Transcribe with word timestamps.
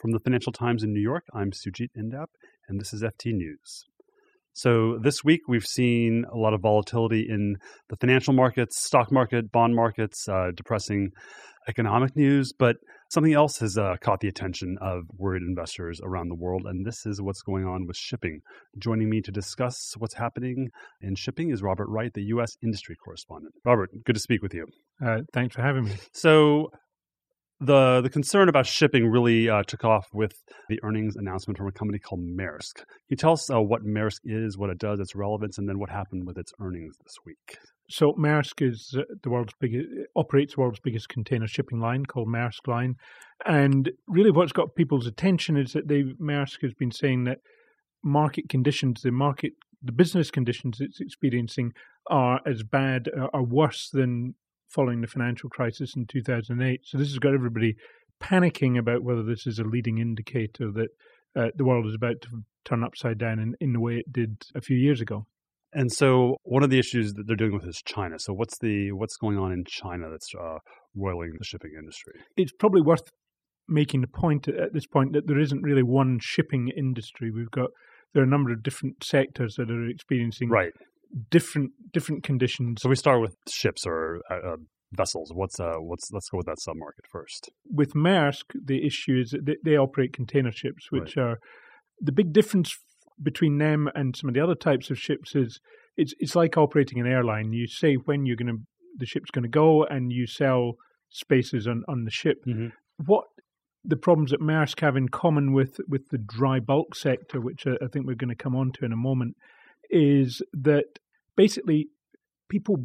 From 0.00 0.12
the 0.12 0.18
Financial 0.18 0.50
Times 0.50 0.82
in 0.82 0.94
New 0.94 1.00
York, 1.00 1.26
I'm 1.34 1.50
Sujeet 1.50 1.90
Indap, 1.94 2.28
and 2.68 2.80
this 2.80 2.94
is 2.94 3.02
FT 3.02 3.34
News. 3.34 3.84
So, 4.54 4.98
this 4.98 5.22
week 5.22 5.42
we've 5.46 5.66
seen 5.66 6.24
a 6.32 6.38
lot 6.38 6.54
of 6.54 6.62
volatility 6.62 7.26
in 7.28 7.56
the 7.90 7.96
financial 7.96 8.32
markets, 8.32 8.82
stock 8.82 9.12
market, 9.12 9.52
bond 9.52 9.76
markets, 9.76 10.26
uh, 10.26 10.52
depressing 10.56 11.10
economic 11.68 12.16
news, 12.16 12.54
but 12.58 12.76
something 13.10 13.34
else 13.34 13.58
has 13.58 13.76
uh, 13.76 13.96
caught 14.00 14.20
the 14.20 14.28
attention 14.28 14.78
of 14.80 15.02
worried 15.18 15.42
investors 15.42 16.00
around 16.02 16.30
the 16.30 16.34
world, 16.34 16.62
and 16.64 16.86
this 16.86 17.04
is 17.04 17.20
what's 17.20 17.42
going 17.42 17.66
on 17.66 17.86
with 17.86 17.98
shipping. 17.98 18.40
Joining 18.78 19.10
me 19.10 19.20
to 19.20 19.30
discuss 19.30 19.92
what's 19.98 20.14
happening 20.14 20.70
in 21.02 21.14
shipping 21.14 21.50
is 21.50 21.60
Robert 21.60 21.88
Wright, 21.90 22.14
the 22.14 22.24
U.S. 22.28 22.56
industry 22.62 22.96
correspondent. 22.96 23.52
Robert, 23.66 23.90
good 24.06 24.14
to 24.14 24.20
speak 24.20 24.40
with 24.40 24.54
you. 24.54 24.66
Uh, 25.04 25.18
thanks 25.34 25.54
for 25.54 25.60
having 25.60 25.84
me. 25.84 25.92
So, 26.14 26.70
the 27.60 28.00
the 28.00 28.10
concern 28.10 28.48
about 28.48 28.66
shipping 28.66 29.06
really 29.10 29.48
uh, 29.48 29.62
took 29.62 29.84
off 29.84 30.08
with 30.12 30.32
the 30.68 30.80
earnings 30.82 31.16
announcement 31.16 31.58
from 31.58 31.68
a 31.68 31.72
company 31.72 31.98
called 31.98 32.20
Maersk. 32.20 32.76
Can 32.76 32.86
you 33.10 33.16
tell 33.16 33.32
us 33.32 33.50
uh, 33.50 33.60
what 33.60 33.84
Maersk 33.84 34.20
is, 34.24 34.56
what 34.56 34.70
it 34.70 34.78
does, 34.78 34.98
its 34.98 35.14
relevance, 35.14 35.58
and 35.58 35.68
then 35.68 35.78
what 35.78 35.90
happened 35.90 36.26
with 36.26 36.38
its 36.38 36.52
earnings 36.60 36.96
this 37.02 37.16
week? 37.26 37.58
So 37.90 38.14
Maersk 38.14 38.66
is 38.66 38.94
uh, 38.96 39.02
the 39.22 39.30
world's 39.30 39.52
biggest 39.60 39.88
operates 40.16 40.54
the 40.54 40.62
world's 40.62 40.80
biggest 40.80 41.08
container 41.08 41.46
shipping 41.46 41.80
line 41.80 42.06
called 42.06 42.28
Maersk 42.28 42.66
Line, 42.66 42.94
and 43.44 43.90
really 44.08 44.30
what's 44.30 44.52
got 44.52 44.74
people's 44.74 45.06
attention 45.06 45.56
is 45.56 45.74
that 45.74 45.88
they 45.88 46.04
Maersk 46.20 46.62
has 46.62 46.72
been 46.74 46.92
saying 46.92 47.24
that 47.24 47.38
market 48.02 48.48
conditions, 48.48 49.02
the 49.02 49.10
market, 49.10 49.52
the 49.82 49.92
business 49.92 50.30
conditions 50.30 50.78
it's 50.80 51.00
experiencing 51.00 51.72
are 52.08 52.40
as 52.46 52.62
bad, 52.62 53.10
are 53.34 53.44
worse 53.44 53.90
than 53.92 54.34
following 54.70 55.00
the 55.00 55.06
financial 55.06 55.50
crisis 55.50 55.94
in 55.96 56.06
2008. 56.06 56.80
So 56.84 56.98
this 56.98 57.08
has 57.08 57.18
got 57.18 57.34
everybody 57.34 57.74
panicking 58.22 58.78
about 58.78 59.02
whether 59.02 59.22
this 59.22 59.46
is 59.46 59.58
a 59.58 59.64
leading 59.64 59.98
indicator 59.98 60.70
that 60.72 60.88
uh, 61.36 61.48
the 61.56 61.64
world 61.64 61.86
is 61.86 61.94
about 61.94 62.20
to 62.22 62.28
turn 62.64 62.84
upside 62.84 63.18
down 63.18 63.38
in, 63.38 63.54
in 63.60 63.72
the 63.72 63.80
way 63.80 63.94
it 63.94 64.12
did 64.12 64.42
a 64.54 64.60
few 64.60 64.76
years 64.76 65.00
ago. 65.00 65.26
And 65.72 65.92
so, 65.92 66.36
one 66.42 66.64
of 66.64 66.70
the 66.70 66.80
issues 66.80 67.12
that 67.14 67.28
they're 67.28 67.36
dealing 67.36 67.54
with 67.54 67.66
is 67.66 67.80
China. 67.84 68.18
So, 68.18 68.32
what's 68.32 68.58
the 68.58 68.90
what's 68.90 69.16
going 69.16 69.38
on 69.38 69.52
in 69.52 69.64
China 69.64 70.10
that's 70.10 70.28
uh, 70.34 70.58
roiling 70.96 71.34
the 71.38 71.44
shipping 71.44 71.74
industry? 71.78 72.14
It's 72.36 72.50
probably 72.52 72.80
worth 72.80 73.08
making 73.68 74.00
the 74.00 74.08
point 74.08 74.48
at 74.48 74.72
this 74.72 74.86
point 74.86 75.12
that 75.12 75.28
there 75.28 75.38
isn't 75.38 75.62
really 75.62 75.84
one 75.84 76.18
shipping 76.20 76.70
industry. 76.76 77.30
We've 77.30 77.52
got 77.52 77.70
there 78.12 78.22
are 78.22 78.26
a 78.26 78.28
number 78.28 78.50
of 78.50 78.64
different 78.64 79.04
sectors 79.04 79.54
that 79.58 79.70
are 79.70 79.88
experiencing 79.88 80.48
right 80.48 80.72
different 81.30 81.72
different 81.92 82.22
conditions. 82.22 82.82
So 82.82 82.88
we 82.88 82.96
start 82.96 83.20
with 83.20 83.36
ships 83.48 83.84
or 83.86 84.20
uh, 84.30 84.52
uh, 84.52 84.56
vessels. 84.92 85.30
What's 85.34 85.58
uh 85.60 85.76
what's 85.78 86.10
let's 86.12 86.28
go 86.28 86.38
with 86.38 86.46
that 86.46 86.58
submarket 86.66 87.06
first. 87.10 87.50
With 87.64 87.94
Maersk, 87.94 88.44
the 88.54 88.84
issue 88.86 89.20
is 89.20 89.30
that 89.30 89.46
they, 89.46 89.56
they 89.64 89.76
operate 89.76 90.12
container 90.12 90.52
ships, 90.52 90.90
which 90.90 91.16
right. 91.16 91.24
are 91.24 91.38
the 92.00 92.12
big 92.12 92.32
difference 92.32 92.76
between 93.22 93.58
them 93.58 93.88
and 93.94 94.16
some 94.16 94.28
of 94.28 94.34
the 94.34 94.40
other 94.40 94.54
types 94.54 94.90
of 94.90 94.98
ships 94.98 95.34
is 95.34 95.60
it's 95.96 96.14
it's 96.18 96.34
like 96.34 96.56
operating 96.56 97.00
an 97.00 97.06
airline. 97.06 97.52
You 97.52 97.66
say 97.66 97.94
when 97.94 98.26
you're 98.26 98.36
going 98.36 98.48
to 98.48 98.62
the 98.96 99.06
ship's 99.06 99.30
going 99.30 99.44
to 99.44 99.48
go, 99.48 99.84
and 99.84 100.12
you 100.12 100.26
sell 100.26 100.74
spaces 101.08 101.66
on 101.66 101.82
on 101.88 102.04
the 102.04 102.10
ship. 102.10 102.38
Mm-hmm. 102.46 102.68
What 103.06 103.24
the 103.84 103.96
problems 103.96 104.30
that 104.30 104.40
Maersk 104.40 104.80
have 104.80 104.96
in 104.96 105.08
common 105.08 105.52
with 105.52 105.78
with 105.88 106.08
the 106.10 106.18
dry 106.18 106.60
bulk 106.60 106.94
sector, 106.94 107.40
which 107.40 107.66
I, 107.66 107.84
I 107.84 107.88
think 107.88 108.06
we're 108.06 108.14
going 108.14 108.34
to 108.36 108.42
come 108.42 108.56
on 108.56 108.72
to 108.72 108.84
in 108.84 108.92
a 108.92 108.96
moment, 108.96 109.36
is 109.90 110.42
that 110.52 110.98
basically 111.36 111.88
people 112.48 112.76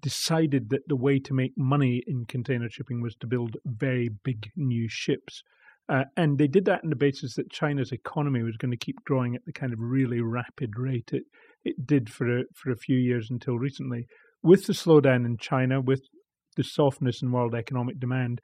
decided 0.00 0.70
that 0.70 0.86
the 0.88 0.96
way 0.96 1.18
to 1.18 1.34
make 1.34 1.52
money 1.56 2.02
in 2.06 2.24
container 2.26 2.68
shipping 2.68 3.00
was 3.00 3.14
to 3.16 3.26
build 3.26 3.56
very 3.64 4.08
big 4.24 4.50
new 4.56 4.88
ships. 4.88 5.42
Uh, 5.88 6.04
and 6.16 6.38
they 6.38 6.48
did 6.48 6.64
that 6.64 6.82
on 6.82 6.90
the 6.90 6.96
basis 6.96 7.34
that 7.34 7.50
China's 7.50 7.92
economy 7.92 8.42
was 8.42 8.56
going 8.56 8.72
to 8.72 8.76
keep 8.76 8.96
growing 9.04 9.36
at 9.36 9.44
the 9.46 9.52
kind 9.52 9.72
of 9.72 9.78
really 9.80 10.20
rapid 10.20 10.76
rate 10.76 11.10
it, 11.12 11.22
it 11.64 11.86
did 11.86 12.10
for 12.10 12.40
a, 12.40 12.42
for 12.54 12.70
a 12.70 12.76
few 12.76 12.96
years 12.96 13.28
until 13.30 13.56
recently. 13.56 14.06
With 14.42 14.66
the 14.66 14.72
slowdown 14.72 15.24
in 15.24 15.36
China, 15.38 15.80
with 15.80 16.02
the 16.56 16.64
softness 16.64 17.22
in 17.22 17.30
world 17.30 17.54
economic 17.54 18.00
demand, 18.00 18.40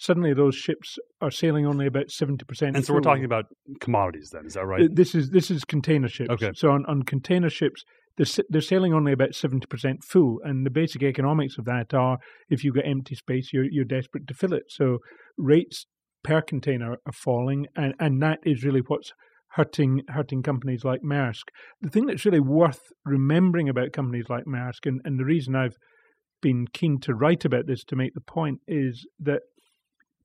suddenly 0.00 0.32
those 0.32 0.54
ships 0.54 0.98
are 1.20 1.30
sailing 1.30 1.66
only 1.66 1.86
about 1.86 2.10
seventy 2.10 2.44
percent. 2.44 2.74
And 2.74 2.84
so 2.84 2.94
we're 2.94 3.00
talking 3.00 3.26
about 3.26 3.44
commodities, 3.80 4.30
then, 4.32 4.46
is 4.46 4.54
that 4.54 4.64
right? 4.64 4.88
This 4.90 5.14
is 5.14 5.30
this 5.30 5.50
is 5.50 5.64
container 5.64 6.08
ships. 6.08 6.30
Okay. 6.30 6.52
So 6.54 6.70
on, 6.70 6.86
on 6.86 7.02
container 7.02 7.50
ships, 7.50 7.84
they're, 8.16 8.44
they're 8.48 8.60
sailing 8.62 8.94
only 8.94 9.12
about 9.12 9.34
seventy 9.34 9.66
percent 9.66 10.02
full, 10.02 10.38
and 10.42 10.64
the 10.64 10.70
basic 10.70 11.02
economics 11.02 11.58
of 11.58 11.66
that 11.66 11.92
are 11.92 12.18
if 12.48 12.64
you've 12.64 12.74
got 12.74 12.86
empty 12.86 13.14
space, 13.14 13.50
you're 13.52 13.66
you're 13.70 13.84
desperate 13.84 14.26
to 14.28 14.34
fill 14.34 14.54
it. 14.54 14.64
So 14.68 14.98
rates 15.36 15.86
per 16.24 16.40
container 16.40 16.96
are 17.06 17.12
falling, 17.12 17.66
and 17.76 17.94
and 18.00 18.22
that 18.22 18.38
is 18.42 18.64
really 18.64 18.82
what's 18.86 19.12
hurting 19.54 20.02
hurting 20.08 20.42
companies 20.42 20.82
like 20.82 21.02
Maersk. 21.02 21.44
The 21.82 21.90
thing 21.90 22.06
that's 22.06 22.24
really 22.24 22.40
worth 22.40 22.80
remembering 23.04 23.68
about 23.68 23.92
companies 23.92 24.26
like 24.30 24.44
Maersk, 24.46 24.86
and, 24.86 25.00
and 25.04 25.18
the 25.18 25.24
reason 25.24 25.54
I've 25.54 25.76
been 26.40 26.66
keen 26.72 26.98
to 27.00 27.14
write 27.14 27.44
about 27.44 27.66
this 27.66 27.84
to 27.84 27.96
make 27.96 28.14
the 28.14 28.20
point 28.22 28.60
is 28.66 29.06
that 29.18 29.40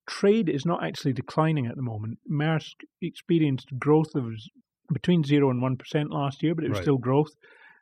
trade 0.08 0.50
is 0.50 0.66
not 0.66 0.84
actually 0.84 1.14
declining 1.14 1.66
at 1.66 1.76
the 1.76 1.82
moment. 1.82 2.20
Maersk 2.30 2.76
experienced 3.02 3.78
growth 3.80 4.16
of 4.16 4.26
between 4.94 5.24
zero 5.24 5.50
and 5.50 5.62
one 5.62 5.78
percent 5.78 6.12
last 6.12 6.44
year, 6.44 6.54
but 6.56 6.64
it 6.64 6.70
was 6.70 6.78
right. 6.78 6.84
still 6.84 6.98
growth. 6.98 7.32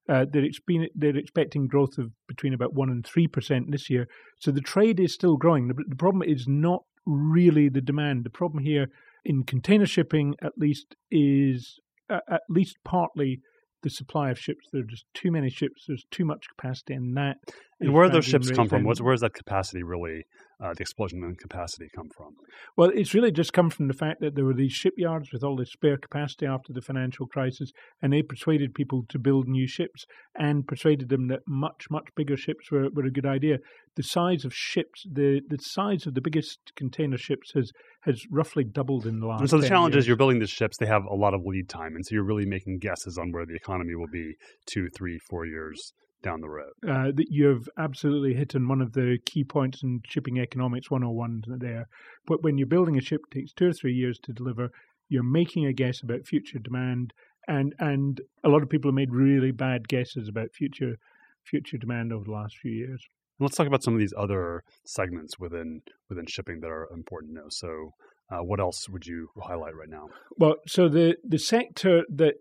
Uh, 0.10 0.26
they're, 0.32 0.44
expe- 0.44 0.90
they're 0.96 1.16
expecting 1.16 1.68
growth 1.68 1.98
of 1.98 2.12
between 2.28 2.54
about 2.54 2.74
one 2.74 2.90
and 2.90 3.06
three 3.06 3.28
percent 3.28 3.72
this 3.72 3.90
year. 3.90 4.08
So 4.40 4.52
the 4.52 4.62
trade 4.62 5.00
is 5.00 5.14
still 5.14 5.38
growing. 5.38 5.68
The, 5.68 5.76
the 5.88 5.96
problem 5.96 6.24
is 6.24 6.46
not 6.48 6.84
really 7.06 7.70
the 7.70 7.82
demand. 7.82 8.24
The 8.24 8.30
problem 8.30 8.64
here 8.64 8.88
in 9.26 9.44
container 9.44 9.86
shipping, 9.86 10.36
at 10.42 10.54
least, 10.58 10.96
is 11.10 11.80
uh, 12.10 12.20
at 12.30 12.42
least 12.50 12.78
partly 12.84 13.40
the 13.82 13.90
supply 13.90 14.30
of 14.32 14.40
ships. 14.40 14.68
There 14.72 14.82
are 14.82 14.86
just 14.86 15.06
too 15.14 15.32
many 15.32 15.50
ships. 15.50 15.86
There's 15.88 16.06
too 16.12 16.26
much 16.26 16.46
capacity, 16.58 16.94
in 16.94 17.14
that. 17.16 17.38
And 17.80 17.94
where 17.94 18.08
do 18.08 18.14
those 18.14 18.26
ships 18.26 18.50
come 18.52 18.70
from? 18.70 18.84
Where's 18.86 19.22
that 19.22 19.34
capacity 19.34 19.84
really 19.84 20.26
uh, 20.64 20.74
the 20.74 20.82
explosion 20.82 21.24
in 21.24 21.36
capacity 21.36 21.90
come 21.94 22.10
from? 22.16 22.36
Well, 22.78 22.92
it's 22.94 23.14
really 23.14 23.32
just 23.32 23.54
come 23.54 23.70
from 23.70 23.88
the 23.88 23.94
fact 23.94 24.22
that 24.22 24.36
there 24.36 24.46
were 24.46 24.54
these 24.54 24.72
shipyards 24.72 25.32
with 25.34 25.44
all 25.44 25.56
this 25.56 25.72
spare 25.72 25.98
capacity 25.98 26.46
after 26.46 26.72
the 26.72 26.82
financial 26.82 27.28
crisis, 27.28 27.72
and 28.02 28.14
they 28.14 28.22
persuaded 28.22 28.74
people 28.74 29.04
to 29.10 29.20
build 29.20 29.48
new 29.48 29.68
ships 29.68 30.06
and 30.36 30.66
persuaded 30.66 31.10
them 31.10 31.28
that 31.28 31.42
much, 31.48 31.88
much 31.92 32.08
bigger 32.16 32.38
ships 32.38 32.72
were, 32.72 32.90
were 32.92 33.06
a 33.06 33.12
good 33.12 33.26
idea. 33.26 33.58
The 33.96 34.04
size 34.04 34.46
of 34.46 34.56
ships, 34.56 35.06
the, 35.12 35.42
the 35.48 35.58
size 35.60 36.08
of 36.08 36.14
the 36.14 36.22
biggest 36.22 36.60
container 36.76 37.18
ships 37.18 37.52
has 37.54 37.72
has 38.02 38.26
roughly 38.30 38.64
doubled 38.66 39.06
in 39.06 39.20
the 39.20 39.28
last. 39.28 39.42
And 39.42 39.50
so 39.50 39.58
the 39.58 39.68
challenge 39.68 39.96
years. 39.96 40.06
is 40.06 40.08
you're 40.08 40.18
building 40.18 40.40
these 40.40 40.50
ships; 40.50 40.78
they 40.78 40.86
have 40.86 41.06
a 41.06 41.16
lot 41.16 41.34
of 41.34 41.46
lead 41.46 41.70
time, 41.70 41.96
and 41.96 42.06
so 42.06 42.16
you're 42.16 42.24
really 42.24 42.46
making 42.46 42.80
guesses 42.80 43.18
on 43.18 43.32
where 43.32 43.46
the 43.46 43.56
economy 43.56 43.96
will 43.96 44.12
be 44.12 44.36
two, 44.66 44.90
three, 44.90 45.20
four 45.20 45.46
years 45.46 45.94
down 46.24 46.42
the 46.42 46.50
road. 46.50 46.72
Uh, 46.88 47.12
that 47.14 47.28
you've 47.30 47.70
absolutely 47.78 48.34
hit 48.34 48.56
on 48.56 48.68
one 48.68 48.82
of 48.82 48.94
the 48.94 49.18
key 49.26 49.44
points 49.44 49.84
in 49.84 50.02
shipping 50.08 50.40
economics 50.40 50.90
101 50.90 51.44
there. 51.60 51.88
But 52.26 52.42
when 52.42 52.58
you're 52.58 52.68
building 52.68 52.98
a 52.98 53.02
ship, 53.02 53.22
it 53.28 53.36
takes 53.36 53.54
two 53.54 53.68
or 53.70 53.74
three 53.74 53.94
years 53.94 54.20
to 54.24 54.34
deliver. 54.34 54.70
You're 55.10 55.24
making 55.24 55.66
a 55.66 55.74
guess 55.74 56.02
about 56.02 56.26
future 56.26 56.60
demand, 56.60 57.14
and 57.48 57.76
and 57.78 58.20
a 58.44 58.50
lot 58.50 58.64
of 58.64 58.70
people 58.70 58.90
have 58.90 58.96
made 58.96 59.14
really 59.14 59.52
bad 59.52 59.88
guesses 59.88 60.28
about 60.28 60.54
future 60.54 60.98
future 61.44 61.78
demand 61.78 62.14
over 62.14 62.24
the 62.24 62.32
last 62.32 62.58
few 62.58 62.72
years. 62.72 63.06
Let's 63.40 63.58
talk 63.58 63.68
about 63.68 63.84
some 63.84 63.94
of 63.94 64.00
these 64.00 64.14
other 64.18 64.64
segments 64.86 65.38
within 65.38 65.82
within 66.10 66.26
shipping 66.26 66.62
that 66.62 66.70
are 66.70 66.88
important 66.94 67.34
to 67.34 67.42
know. 67.42 67.50
So, 67.50 67.94
uh, 68.32 68.44
what 68.44 68.60
else 68.60 68.88
would 68.90 69.06
you 69.06 69.28
highlight 69.42 69.76
right 69.76 69.90
now? 69.90 70.08
Well, 70.38 70.56
so 70.68 70.88
the 70.88 71.18
the 71.28 71.40
sector 71.40 72.04
that 72.10 72.36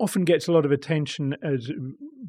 often 0.00 0.24
gets 0.24 0.48
a 0.48 0.52
lot 0.52 0.64
of 0.64 0.72
attention 0.72 1.36
as 1.42 1.70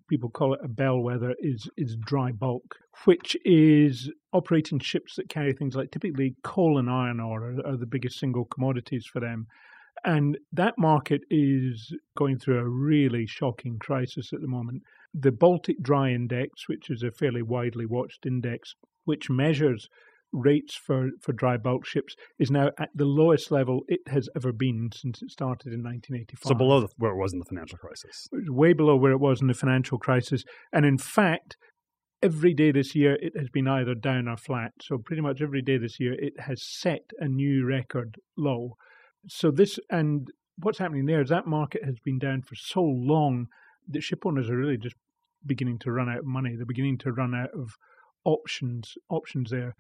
people 0.09 0.30
call 0.30 0.54
it 0.54 0.59
a 0.64 0.68
bellwether 0.68 1.34
is 1.40 1.70
is 1.78 1.96
dry 2.06 2.32
bulk 2.32 2.76
which 3.06 3.36
is 3.46 4.12
operating 4.34 4.80
ships 4.80 5.16
that 5.16 5.30
carry 5.30 5.54
things 5.54 5.76
like 5.76 5.92
typically 5.92 6.36
coal 6.44 6.78
and 6.78 6.90
iron 6.90 7.20
ore 7.20 7.44
are, 7.44 7.68
are 7.68 7.78
the 7.78 7.86
biggest 7.86 8.20
single 8.20 8.46
commodities 8.46 9.06
for 9.06 9.20
them. 9.20 9.47
And 10.03 10.38
that 10.53 10.78
market 10.78 11.22
is 11.29 11.94
going 12.18 12.40
through 12.40 12.59
a 12.59 12.68
really 12.68 13.28
shocking 13.28 13.78
crisis 13.79 14.32
at 14.34 14.41
the 14.41 14.47
moment. 14.47 14.84
The 15.14 15.32
baltic 15.32 15.82
dry 15.82 16.12
index 16.12 16.68
which 16.68 16.90
is 16.90 17.03
a 17.03 17.12
fairly 17.12 17.41
widely 17.41 17.85
watched 17.85 18.26
index 18.26 18.76
which 19.06 19.29
measures 19.29 19.90
rates 20.34 20.76
for, 20.76 21.10
for 21.22 21.34
dry 21.34 21.58
bulk 21.58 21.86
ships 21.86 22.16
is 22.40 22.50
now 22.50 22.70
at 22.80 22.90
the 22.96 23.06
lowest 23.06 23.52
level 23.52 23.82
it 23.88 24.00
has 24.08 24.30
ever 24.36 24.52
been 24.52 24.90
since 24.94 25.22
it 25.22 25.32
started 25.32 25.74
in 25.74 25.84
1985. 25.84 26.48
So 26.48 26.56
below 26.56 26.82
the, 26.82 26.88
where 26.98 27.12
it 27.12 27.18
was 27.18 27.34
in 27.34 27.40
the 27.40 27.46
financial 27.46 27.78
crisis. 27.78 28.28
way 28.32 28.74
below 28.74 28.96
where 28.96 29.12
it 29.12 29.20
was 29.20 29.42
in 29.42 29.48
the 29.48 29.54
financial 29.54 29.98
crisis. 29.98 30.44
And 30.72 30.86
in 30.86 30.98
fact, 30.98 31.58
every 32.24 32.54
day 32.54 32.72
this 32.72 32.96
year 32.96 33.18
it 33.22 33.34
has 33.38 33.50
been 33.50 33.68
either 33.68 33.96
down 33.96 34.28
or 34.28 34.38
flat. 34.38 34.72
So 34.82 34.98
pretty 34.98 35.22
much 35.22 35.42
every 35.42 35.62
day 35.62 35.78
this 35.78 36.00
year 36.00 36.14
it 36.14 36.40
has 36.40 36.64
set 36.64 37.02
a 37.20 37.28
new 37.28 37.66
record 37.66 38.18
low. 38.38 38.78
So 39.28 39.52
this 39.52 39.80
and 39.90 40.30
what's 40.58 40.80
happening 40.80 41.06
there 41.06 41.22
is 41.22 41.30
that 41.30 41.48
market 41.48 41.84
has 41.84 42.00
been 42.04 42.20
down 42.20 42.42
for 42.42 42.56
so 42.56 42.82
long 42.82 43.48
that 43.88 44.04
ship 44.04 44.26
owners 44.26 44.50
are 44.50 44.58
really 44.58 44.78
just 44.78 44.96
beginning 45.46 45.80
to 45.80 45.92
run 45.92 46.10
out 46.10 46.20
of 46.20 46.26
money. 46.26 46.56
They're 46.56 46.66
beginning 46.66 47.00
to 47.00 47.12
run 47.12 47.34
out 47.34 47.50
of 47.58 47.76
options 48.24 48.94
options 49.10 49.50
there. 49.50 49.76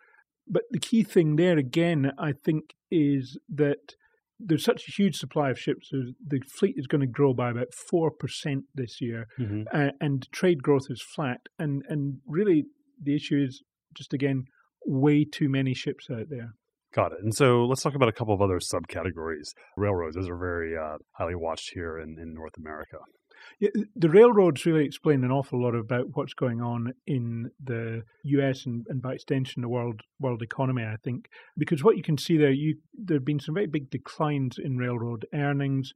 But 0.51 0.63
the 0.69 0.79
key 0.79 1.03
thing 1.03 1.37
there 1.37 1.57
again, 1.57 2.11
I 2.19 2.33
think, 2.33 2.75
is 2.91 3.39
that 3.49 3.95
there's 4.37 4.65
such 4.65 4.87
a 4.87 4.91
huge 4.91 5.15
supply 5.15 5.49
of 5.49 5.57
ships. 5.57 5.89
The 5.91 6.41
fleet 6.47 6.75
is 6.77 6.87
going 6.87 7.01
to 7.01 7.07
grow 7.07 7.33
by 7.33 7.51
about 7.51 7.73
four 7.73 8.11
percent 8.11 8.65
this 8.75 8.99
year, 8.99 9.27
mm-hmm. 9.39 9.63
uh, 9.73 9.91
and 10.01 10.27
trade 10.31 10.61
growth 10.61 10.87
is 10.89 11.01
flat. 11.01 11.39
And 11.57 11.83
and 11.87 12.17
really, 12.27 12.65
the 13.01 13.15
issue 13.15 13.41
is 13.47 13.63
just 13.95 14.13
again 14.13 14.43
way 14.85 15.23
too 15.23 15.47
many 15.47 15.73
ships 15.73 16.07
out 16.11 16.27
there. 16.29 16.53
Got 16.93 17.13
it. 17.13 17.19
And 17.23 17.33
so 17.33 17.65
let's 17.65 17.81
talk 17.81 17.95
about 17.95 18.09
a 18.09 18.13
couple 18.13 18.33
of 18.33 18.41
other 18.41 18.59
subcategories. 18.59 19.53
Railroads, 19.77 20.15
those 20.15 20.27
are 20.27 20.37
very 20.37 20.75
uh, 20.75 20.97
highly 21.11 21.35
watched 21.35 21.71
here 21.73 21.97
in, 21.97 22.17
in 22.19 22.33
North 22.33 22.57
America. 22.57 22.97
The 23.59 24.09
railroads 24.09 24.65
really 24.65 24.85
explain 24.85 25.23
an 25.23 25.31
awful 25.31 25.61
lot 25.61 25.75
about 25.75 26.07
what's 26.13 26.33
going 26.33 26.61
on 26.61 26.93
in 27.07 27.51
the 27.63 28.03
U.S. 28.23 28.65
and, 28.65 28.85
and 28.89 29.01
by 29.01 29.13
extension 29.13 29.61
the 29.61 29.69
world 29.69 30.01
world 30.19 30.41
economy. 30.41 30.83
I 30.83 30.97
think 31.03 31.29
because 31.57 31.83
what 31.83 31.97
you 31.97 32.03
can 32.03 32.17
see 32.17 32.37
there, 32.37 32.51
you 32.51 32.77
there 32.93 33.17
have 33.17 33.25
been 33.25 33.39
some 33.39 33.55
very 33.55 33.67
big 33.67 33.89
declines 33.89 34.57
in 34.57 34.77
railroad 34.77 35.25
earnings, 35.33 35.93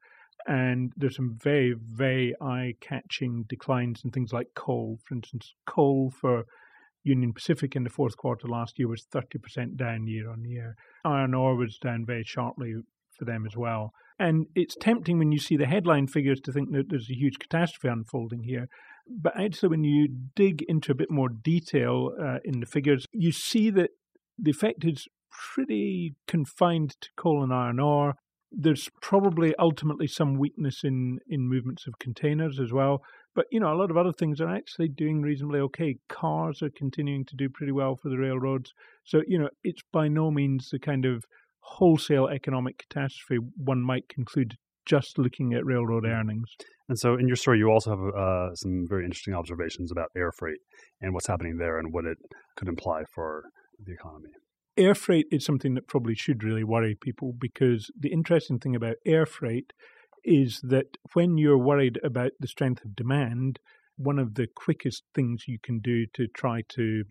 and 0.47 0.93
there's 0.95 1.15
some 1.15 1.37
very 1.41 1.73
very 1.77 2.35
eye 2.41 2.73
catching 2.81 3.45
declines 3.47 4.01
in 4.03 4.11
things 4.11 4.33
like 4.33 4.47
coal. 4.55 4.99
For 5.07 5.15
instance, 5.15 5.53
coal 5.65 6.11
for 6.19 6.45
Union 7.03 7.33
Pacific 7.33 7.75
in 7.75 7.83
the 7.83 7.89
fourth 7.89 8.17
quarter 8.17 8.47
last 8.47 8.79
year 8.79 8.87
was 8.87 9.05
30% 9.13 9.77
down 9.77 10.07
year 10.07 10.29
on 10.29 10.43
year. 10.43 10.75
Iron 11.05 11.35
ore 11.35 11.55
was 11.55 11.77
down 11.77 12.03
very 12.05 12.23
sharply 12.23 12.73
for 13.17 13.25
them 13.25 13.45
as 13.45 13.55
well. 13.55 13.93
And 14.17 14.47
it's 14.55 14.75
tempting 14.79 15.17
when 15.19 15.31
you 15.31 15.39
see 15.39 15.57
the 15.57 15.65
headline 15.65 16.07
figures 16.07 16.39
to 16.41 16.51
think 16.53 16.71
that 16.71 16.89
there's 16.89 17.09
a 17.09 17.15
huge 17.15 17.37
catastrophe 17.39 17.89
unfolding 17.89 18.43
here. 18.43 18.67
But 19.07 19.39
actually, 19.39 19.69
when 19.69 19.83
you 19.83 20.07
dig 20.35 20.63
into 20.67 20.91
a 20.91 20.95
bit 20.95 21.11
more 21.11 21.29
detail 21.29 22.11
uh, 22.19 22.37
in 22.43 22.59
the 22.59 22.65
figures, 22.65 23.05
you 23.11 23.31
see 23.31 23.69
that 23.71 23.91
the 24.37 24.51
effect 24.51 24.83
is 24.83 25.07
pretty 25.53 26.15
confined 26.27 26.95
to 27.01 27.09
coal 27.17 27.43
and 27.43 27.53
iron 27.53 27.79
ore. 27.79 28.15
There's 28.51 28.89
probably 29.01 29.53
ultimately 29.59 30.07
some 30.07 30.39
weakness 30.39 30.83
in, 30.83 31.19
in 31.27 31.49
movements 31.49 31.85
of 31.87 31.99
containers 31.99 32.59
as 32.59 32.71
well. 32.71 33.01
But, 33.35 33.47
you 33.51 33.59
know, 33.59 33.73
a 33.73 33.75
lot 33.75 33.91
of 33.91 33.97
other 33.97 34.13
things 34.13 34.39
are 34.39 34.49
actually 34.49 34.87
doing 34.87 35.21
reasonably 35.21 35.59
okay. 35.59 35.97
Cars 36.07 36.61
are 36.61 36.69
continuing 36.69 37.25
to 37.25 37.35
do 37.35 37.49
pretty 37.49 37.73
well 37.73 37.97
for 38.01 38.07
the 38.07 38.17
railroads. 38.17 38.71
So, 39.03 39.21
you 39.27 39.37
know, 39.37 39.49
it's 39.63 39.81
by 39.91 40.07
no 40.07 40.31
means 40.31 40.69
the 40.69 40.79
kind 40.79 41.03
of 41.03 41.25
wholesale 41.65 42.27
economic 42.27 42.77
catastrophe 42.77 43.39
one 43.57 43.81
might 43.81 44.07
conclude 44.07 44.55
just 44.85 45.17
looking 45.17 45.53
at 45.53 45.65
railroad 45.65 46.03
mm. 46.03 46.09
earnings. 46.09 46.55
And 46.87 46.97
so, 46.97 47.15
in 47.15 47.27
your 47.27 47.35
story, 47.35 47.57
you 47.57 47.69
also 47.69 47.89
have 47.89 48.15
uh, 48.15 48.55
some 48.55 48.85
very 48.87 49.03
interesting 49.05 49.33
observations 49.33 49.91
about 49.91 50.09
air 50.15 50.31
freight 50.31 50.59
and 51.01 51.13
what's 51.13 51.27
happening 51.27 51.57
there 51.57 51.79
and 51.79 51.91
what 51.91 52.05
it 52.05 52.17
could 52.55 52.67
imply 52.67 53.03
for 53.13 53.45
the 53.83 53.93
economy. 53.93 54.29
Air 54.77 54.93
freight 54.93 55.25
is 55.31 55.43
something 55.43 55.73
that 55.73 55.87
probably 55.87 56.15
should 56.15 56.43
really 56.43 56.63
worry 56.63 56.95
people 56.99 57.33
because 57.39 57.89
the 57.97 58.11
interesting 58.11 58.59
thing 58.59 58.75
about 58.75 58.97
air 59.05 59.25
freight 59.25 59.73
is 60.23 60.59
that 60.63 60.97
when 61.13 61.37
you're 61.37 61.57
worried 61.57 61.99
about 62.03 62.31
the 62.39 62.47
strength 62.47 62.83
of 62.83 62.95
demand, 62.95 63.59
one 63.97 64.19
of 64.19 64.35
the 64.35 64.47
quickest 64.53 65.03
things 65.13 65.45
you 65.47 65.57
can 65.63 65.79
do 65.79 66.05
to 66.13 66.27
try 66.27 66.61
to 66.69 67.03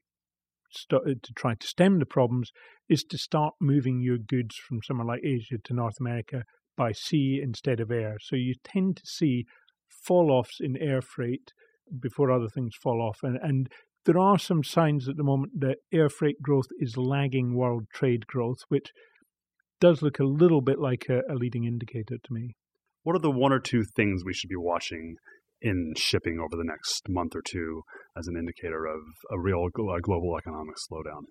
st- 0.74 1.02
uh, 1.02 1.14
to 1.22 1.32
try 1.34 1.54
to 1.54 1.66
stem 1.66 1.98
the 1.98 2.06
problems 2.06 2.50
is 2.88 3.04
to 3.04 3.18
start 3.18 3.54
moving 3.60 4.00
your 4.00 4.18
goods 4.18 4.56
from 4.56 4.80
somewhere 4.82 5.06
like 5.06 5.24
Asia 5.24 5.56
to 5.64 5.74
North 5.74 6.00
America 6.00 6.44
by 6.76 6.92
sea 6.92 7.40
instead 7.42 7.80
of 7.80 7.90
air. 7.90 8.16
So 8.20 8.36
you 8.36 8.54
tend 8.62 8.96
to 8.96 9.06
see 9.06 9.46
fall 9.88 10.30
offs 10.30 10.58
in 10.60 10.76
air 10.76 11.00
freight 11.00 11.52
before 12.00 12.30
other 12.30 12.48
things 12.48 12.74
fall 12.80 13.00
off. 13.00 13.20
And, 13.22 13.38
and 13.42 13.68
there 14.04 14.18
are 14.18 14.38
some 14.38 14.62
signs 14.62 15.08
at 15.08 15.16
the 15.16 15.22
moment 15.22 15.60
that 15.60 15.78
air 15.92 16.08
freight 16.08 16.42
growth 16.42 16.66
is 16.78 16.96
lagging 16.96 17.54
world 17.54 17.84
trade 17.92 18.26
growth, 18.26 18.58
which 18.68 18.90
does 19.80 20.02
look 20.02 20.18
a 20.18 20.24
little 20.24 20.60
bit 20.60 20.78
like 20.78 21.06
a, 21.08 21.20
a 21.32 21.34
leading 21.34 21.64
indicator 21.64 22.16
to 22.22 22.32
me. 22.32 22.54
What 23.02 23.16
are 23.16 23.20
the 23.20 23.30
one 23.30 23.52
or 23.52 23.60
two 23.60 23.84
things 23.84 24.24
we 24.24 24.34
should 24.34 24.48
be 24.48 24.56
watching 24.56 25.16
in 25.60 25.94
shipping 25.96 26.38
over 26.38 26.56
the 26.56 26.68
next 26.68 27.08
month 27.08 27.34
or 27.34 27.42
two 27.42 27.82
as 28.16 28.26
an 28.26 28.36
indicator 28.36 28.86
of 28.86 29.00
a 29.30 29.38
real 29.38 29.68
global 29.68 30.36
economic 30.36 30.76
slowdown? 30.76 31.24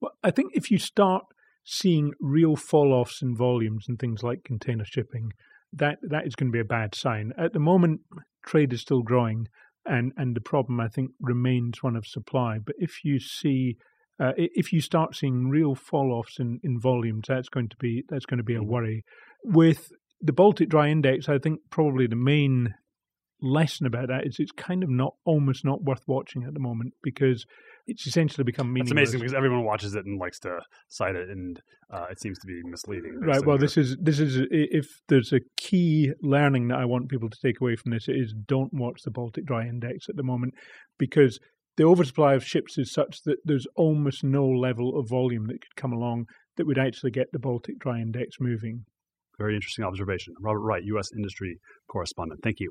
Well, 0.00 0.12
I 0.22 0.30
think 0.30 0.52
if 0.54 0.70
you 0.70 0.78
start 0.78 1.24
seeing 1.64 2.12
real 2.20 2.56
fall 2.56 2.92
offs 2.92 3.22
in 3.22 3.36
volumes 3.36 3.86
and 3.88 3.98
things 3.98 4.22
like 4.22 4.44
container 4.44 4.84
shipping, 4.84 5.32
that 5.72 5.98
that 6.02 6.26
is 6.26 6.34
going 6.34 6.48
to 6.50 6.56
be 6.56 6.60
a 6.60 6.64
bad 6.64 6.94
sign. 6.94 7.32
At 7.36 7.52
the 7.52 7.58
moment, 7.58 8.00
trade 8.46 8.72
is 8.72 8.80
still 8.80 9.02
growing, 9.02 9.48
and 9.84 10.12
and 10.16 10.34
the 10.34 10.40
problem 10.40 10.80
I 10.80 10.88
think 10.88 11.10
remains 11.20 11.82
one 11.82 11.96
of 11.96 12.06
supply. 12.06 12.58
But 12.58 12.76
if 12.78 13.04
you 13.04 13.20
see 13.20 13.76
uh, 14.20 14.32
if 14.36 14.72
you 14.72 14.80
start 14.80 15.14
seeing 15.14 15.48
real 15.48 15.74
fall 15.74 16.12
offs 16.12 16.38
in, 16.38 16.60
in 16.64 16.80
volumes, 16.80 17.26
that's 17.28 17.48
going 17.48 17.68
to 17.68 17.76
be 17.76 18.04
that's 18.08 18.26
going 18.26 18.38
to 18.38 18.44
be 18.44 18.54
a 18.54 18.58
mm-hmm. 18.58 18.70
worry. 18.70 19.04
With 19.44 19.92
the 20.20 20.32
Baltic 20.32 20.68
Dry 20.68 20.88
Index, 20.88 21.28
I 21.28 21.38
think 21.38 21.60
probably 21.70 22.06
the 22.06 22.16
main 22.16 22.74
lesson 23.40 23.86
about 23.86 24.08
that 24.08 24.26
is 24.26 24.36
it's 24.38 24.52
kind 24.52 24.82
of 24.82 24.90
not 24.90 25.14
almost 25.24 25.64
not 25.64 25.82
worth 25.82 26.02
watching 26.06 26.44
at 26.44 26.54
the 26.54 26.60
moment 26.60 26.94
because 27.02 27.44
it's 27.86 28.06
essentially 28.06 28.44
become 28.44 28.72
meaningless. 28.72 28.90
It's 28.90 29.12
amazing 29.14 29.20
because 29.20 29.34
everyone 29.34 29.64
watches 29.64 29.94
it 29.94 30.04
and 30.04 30.18
likes 30.18 30.38
to 30.40 30.60
cite 30.88 31.16
it, 31.16 31.30
and 31.30 31.60
uh, 31.90 32.06
it 32.10 32.20
seems 32.20 32.38
to 32.38 32.46
be 32.46 32.60
misleading. 32.64 33.18
Right. 33.20 33.44
Well, 33.44 33.58
this 33.58 33.76
is 33.76 33.96
this 34.00 34.20
is 34.20 34.38
if 34.50 34.86
there's 35.08 35.32
a 35.32 35.40
key 35.56 36.12
learning 36.22 36.68
that 36.68 36.78
I 36.78 36.84
want 36.84 37.08
people 37.08 37.30
to 37.30 37.38
take 37.40 37.60
away 37.60 37.76
from 37.76 37.92
this, 37.92 38.08
it 38.08 38.16
is 38.16 38.34
don't 38.46 38.72
watch 38.74 39.02
the 39.04 39.10
Baltic 39.10 39.46
Dry 39.46 39.66
Index 39.66 40.08
at 40.08 40.16
the 40.16 40.22
moment 40.22 40.54
because 40.98 41.40
the 41.76 41.84
oversupply 41.84 42.34
of 42.34 42.44
ships 42.44 42.76
is 42.76 42.92
such 42.92 43.22
that 43.24 43.38
there's 43.44 43.66
almost 43.74 44.22
no 44.22 44.46
level 44.46 44.98
of 44.98 45.08
volume 45.08 45.46
that 45.46 45.60
could 45.60 45.76
come 45.76 45.92
along 45.92 46.26
that 46.56 46.66
would 46.66 46.78
actually 46.78 47.12
get 47.12 47.28
the 47.32 47.38
Baltic 47.38 47.78
Dry 47.78 48.00
Index 48.00 48.36
moving. 48.38 48.84
Very 49.38 49.54
interesting 49.54 49.84
observation. 49.84 50.34
Robert 50.40 50.60
Wright, 50.60 50.82
U.S. 50.84 51.10
industry 51.16 51.60
correspondent. 51.88 52.40
Thank 52.42 52.58
you. 52.58 52.70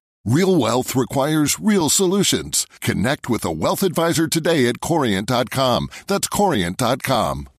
Real 0.23 0.55
wealth 0.55 0.95
requires 0.95 1.59
real 1.59 1.89
solutions. 1.89 2.67
Connect 2.79 3.27
with 3.27 3.43
a 3.43 3.51
wealth 3.51 3.81
advisor 3.81 4.27
today 4.27 4.67
at 4.67 4.79
Corient.com. 4.79 5.89
That's 6.05 6.27
Corient.com. 6.27 7.49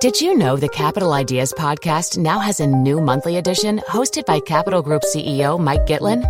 Did 0.00 0.20
you 0.20 0.36
know 0.36 0.56
the 0.56 0.68
Capital 0.68 1.12
Ideas 1.12 1.54
podcast 1.56 2.18
now 2.18 2.40
has 2.40 2.58
a 2.58 2.66
new 2.66 3.00
monthly 3.00 3.36
edition 3.36 3.78
hosted 3.86 4.26
by 4.26 4.40
Capital 4.40 4.82
Group 4.82 5.02
CEO 5.02 5.60
Mike 5.60 5.86
Gitlin? 5.86 6.24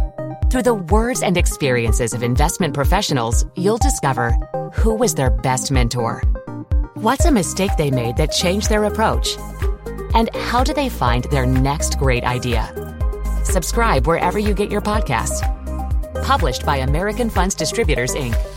Through 0.51 0.65
the 0.65 0.75
words 0.75 1.23
and 1.23 1.39
experiences 1.39 2.13
of 2.13 2.23
investment 2.23 2.75
professionals, 2.75 3.47
you'll 3.57 3.79
discover 3.79 4.33
who 4.75 4.95
was 4.95 5.15
their 5.15 5.31
best 5.31 5.71
mentor, 5.71 6.21
what's 6.97 7.25
a 7.25 7.33
mistake 7.33 7.71
they 7.79 7.91
made 7.91 8.19
that 8.19 8.33
changed 8.33 8.69
their 8.69 8.85
approach, 8.85 9.39
and 10.15 10.29
how 10.37 10.63
do 10.63 10.75
they 10.75 10.91
find 10.91 11.25
their 11.31 11.47
next 11.47 11.99
great 11.99 12.25
idea. 12.25 12.92
Subscribe 13.43 14.07
wherever 14.07 14.39
you 14.39 14.55
get 14.55 14.71
your 14.71 14.81
podcasts. 14.81 15.43
Published 16.25 16.65
by 16.65 16.79
American 16.79 17.31
Funds 17.31 17.55
Distributors, 17.55 18.15
Inc. 18.15 18.52